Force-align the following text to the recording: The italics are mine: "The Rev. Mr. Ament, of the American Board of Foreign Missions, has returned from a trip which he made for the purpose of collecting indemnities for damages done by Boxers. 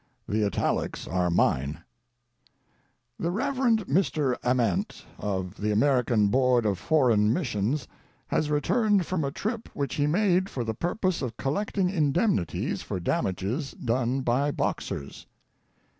The 0.27 0.43
italics 0.43 1.07
are 1.07 1.29
mine: 1.29 1.83
"The 3.19 3.29
Rev. 3.29 3.53
Mr. 3.85 4.35
Ament, 4.43 5.05
of 5.19 5.57
the 5.61 5.69
American 5.71 6.29
Board 6.29 6.65
of 6.65 6.79
Foreign 6.79 7.31
Missions, 7.31 7.87
has 8.29 8.49
returned 8.49 9.05
from 9.05 9.23
a 9.23 9.29
trip 9.29 9.69
which 9.75 9.93
he 9.93 10.07
made 10.07 10.49
for 10.49 10.63
the 10.63 10.73
purpose 10.73 11.21
of 11.21 11.37
collecting 11.37 11.91
indemnities 11.91 12.81
for 12.81 12.99
damages 12.99 13.73
done 13.73 14.21
by 14.21 14.49
Boxers. 14.49 15.27